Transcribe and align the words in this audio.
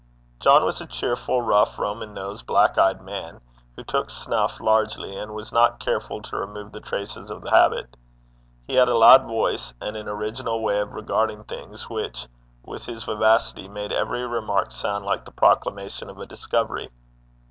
John 0.39 0.65
was 0.65 0.81
a 0.81 0.87
cheerful, 0.87 1.43
rough, 1.43 1.77
Roman 1.77 2.11
nosed, 2.11 2.47
black 2.47 2.75
eyed 2.75 3.01
man, 3.03 3.39
who 3.75 3.83
took 3.83 4.09
snuff 4.09 4.59
largely, 4.59 5.15
and 5.15 5.35
was 5.35 5.51
not 5.51 5.79
careful 5.79 6.23
to 6.23 6.37
remove 6.37 6.71
the 6.71 6.79
traces 6.81 7.29
of 7.29 7.43
the 7.43 7.51
habit. 7.51 7.95
He 8.65 8.73
had 8.73 8.89
a 8.89 8.97
loud 8.97 9.25
voice, 9.27 9.75
and 9.79 9.95
an 9.95 10.07
original 10.07 10.63
way 10.63 10.79
of 10.79 10.93
regarding 10.93 11.43
things, 11.43 11.87
which, 11.87 12.27
with 12.65 12.83
his 12.87 13.03
vivacity, 13.03 13.67
made 13.67 13.91
every 13.91 14.25
remark 14.25 14.71
sound 14.71 15.05
like 15.05 15.23
the 15.25 15.31
proclamation 15.31 16.09
of 16.09 16.17
a 16.17 16.25
discovery. 16.25 16.89